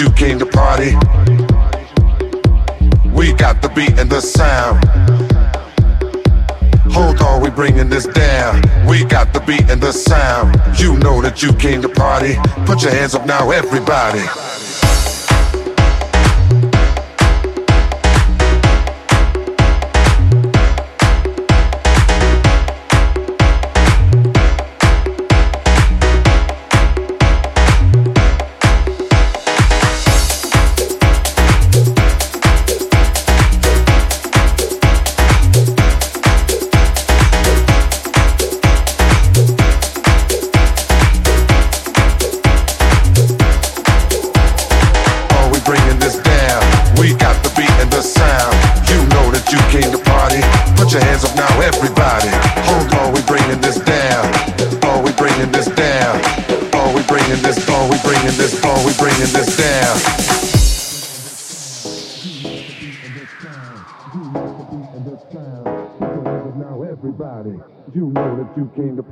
you 0.00 0.10
came 0.12 0.38
to 0.38 0.46
party. 0.46 0.92
We 3.10 3.32
got 3.32 3.60
the 3.62 3.70
beat 3.74 3.98
and 3.98 4.08
the 4.08 4.20
sound. 4.20 4.84
Hold 6.92 7.20
on, 7.20 7.42
we 7.42 7.50
bringing 7.50 7.88
this 7.88 8.06
down. 8.06 8.62
We 8.86 9.04
got 9.04 9.32
the 9.32 9.40
beat 9.40 9.68
and 9.70 9.80
the 9.80 9.92
sound. 9.92 10.60
You 10.78 10.98
know 10.98 11.20
that 11.22 11.42
you 11.42 11.52
came 11.54 11.82
to 11.82 11.88
party. 11.88 12.36
Put 12.64 12.82
your 12.82 12.92
hands 12.92 13.14
up 13.14 13.26
now, 13.26 13.50
everybody. 13.50 14.22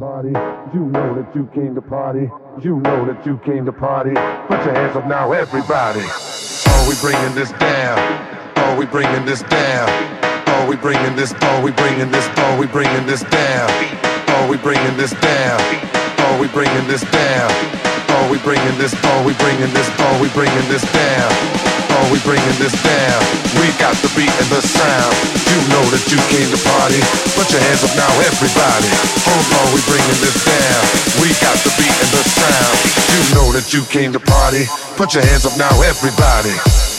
Party. 0.06 0.30
You 0.72 0.86
know 0.86 1.18
that 1.18 1.34
you 1.34 1.50
came 1.52 1.74
to 1.74 1.82
party. 1.82 2.30
You 2.62 2.78
know 2.78 3.04
that 3.10 3.26
you 3.26 3.38
came 3.38 3.66
to 3.66 3.72
party. 3.72 4.14
Put 4.46 4.62
your 4.62 4.74
hands 4.78 4.94
up 4.94 5.06
now, 5.08 5.32
everybody. 5.32 6.06
Are 6.70 6.84
we 6.86 6.94
bringing 7.02 7.34
this 7.34 7.50
down? 7.58 7.98
Are 8.62 8.78
we 8.78 8.86
bringing 8.86 9.24
this 9.24 9.42
down? 9.42 9.90
Are 10.54 10.68
we 10.68 10.76
bringing 10.76 11.16
this? 11.16 11.34
Are 11.34 11.60
we 11.60 11.72
bringing 11.72 12.10
this? 12.12 12.26
Are 12.38 12.56
we 12.56 12.68
bringing 12.68 13.04
this 13.06 13.22
down? 13.24 13.68
Are 14.30 14.48
we 14.48 14.56
bringing 14.58 14.96
this 14.96 15.10
down? 15.10 15.60
Are 16.22 16.38
we 16.40 16.46
bringing 16.54 16.86
this 16.86 17.02
down? 17.10 17.50
Are 18.14 18.30
we 18.30 18.38
bringing 18.46 18.78
this? 18.78 18.94
Are 18.94 19.26
we 19.26 19.34
bringing 19.42 19.72
this? 19.74 19.88
Are 19.98 20.22
we 20.22 20.28
bringing 20.30 20.68
this 20.70 20.86
down? 20.92 21.75
We 22.12 22.20
bringing 22.20 22.58
this 22.60 22.76
down? 22.84 23.20
We 23.56 23.72
got 23.80 23.96
the 24.04 24.12
beat 24.12 24.28
and 24.28 24.50
the 24.52 24.60
sound. 24.60 25.14
You 25.48 25.58
know 25.72 25.84
that 25.88 26.04
you 26.12 26.20
came 26.28 26.48
to 26.52 26.60
party. 26.60 27.00
Put 27.32 27.48
your 27.52 27.62
hands 27.64 27.84
up 27.84 27.94
now, 27.96 28.12
everybody. 28.28 28.90
Hold 29.24 29.46
on, 29.56 29.66
we 29.72 29.80
bringing 29.88 30.20
this 30.20 30.36
down. 30.44 30.82
We 31.20 31.32
got 31.40 31.56
the 31.64 31.72
beat 31.80 31.96
and 31.96 32.12
the 32.12 32.24
sound. 32.24 32.76
You 33.12 33.22
know 33.34 33.48
that 33.52 33.72
you 33.72 33.82
came 33.88 34.12
to 34.12 34.20
party. 34.20 34.68
Put 34.96 35.14
your 35.14 35.24
hands 35.24 35.46
up 35.46 35.56
now, 35.56 35.72
everybody. 35.82 36.95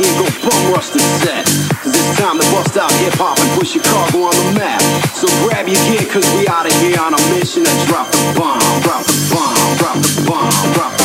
Up 0.00 0.06
the 0.06 0.40
go 0.40 0.48
bum 0.48 0.72
rush 0.72 0.88
the 0.90 0.98
set. 1.20 1.44
Cause 1.82 1.94
it's 1.94 2.18
time 2.18 2.38
to 2.38 2.46
bust 2.52 2.76
out 2.76 2.92
hip 3.00 3.14
hop 3.14 3.38
and 3.38 3.50
push 3.58 3.72
Chicago 3.72 4.24
on 4.24 4.34
the 4.34 4.58
map. 4.58 4.80
So 5.14 5.28
grab 5.44 5.68
your 5.68 5.80
gear 5.88 6.06
cause 6.10 6.26
we 6.36 6.48
out 6.48 6.66
of 6.66 6.72
here 6.80 6.98
on 7.00 7.14
a 7.14 7.20
mission 7.34 7.64
to 7.64 7.74
drop 7.86 8.10
the 8.10 8.34
bomb, 8.38 8.60
drop 8.82 9.04
the 9.04 9.16
bomb, 9.32 9.76
drop 9.78 9.96
the 9.96 10.24
bomb, 10.26 10.72
drop 10.72 10.92
the 10.92 10.96
bomb, 10.96 10.99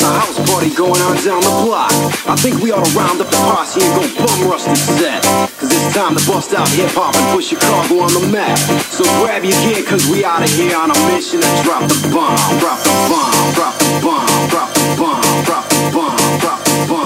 There's 0.00 0.16
a 0.16 0.18
house 0.18 0.40
party 0.48 0.70
going 0.72 0.96
on 1.04 1.16
down 1.20 1.44
the 1.44 1.52
block. 1.60 1.92
I 2.24 2.32
think 2.32 2.62
we 2.64 2.72
ought 2.72 2.86
to 2.88 2.92
round 2.96 3.20
up 3.20 3.28
the 3.28 3.36
posse 3.36 3.84
and 3.84 3.92
go 3.92 4.00
bum 4.16 4.48
rush 4.48 4.64
the 4.64 4.74
set. 4.74 5.20
Cause 5.60 5.68
it's 5.68 5.92
time 5.92 6.16
to 6.16 6.24
bust 6.24 6.54
out 6.54 6.66
hip 6.72 6.88
hop 6.96 7.14
and 7.14 7.36
put 7.36 7.44
Chicago 7.44 8.00
on 8.00 8.08
the 8.16 8.24
map. 8.32 8.56
So 8.88 9.04
grab 9.20 9.44
your 9.44 9.60
gear 9.60 9.84
cause 9.84 10.08
we 10.08 10.24
out 10.24 10.40
of 10.40 10.48
here 10.56 10.74
on 10.74 10.88
a 10.88 10.96
mission 11.12 11.44
to 11.44 11.52
drop 11.60 11.84
the 11.84 12.00
bomb, 12.08 12.32
drop 12.64 12.80
the 12.80 12.96
bomb, 13.12 13.52
drop 13.52 13.76
the 13.76 14.00
bomb, 14.00 14.48
drop 14.48 14.72
the 14.72 14.84
bomb, 14.96 15.44
drop 15.44 15.68
the 15.68 15.90
bomb, 15.92 16.16
drop 16.40 16.64
the 16.64 16.64
bomb. 16.64 16.64
Drop 16.64 16.64
the 16.64 16.86
bomb. 16.88 16.99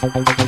Say 0.00 0.39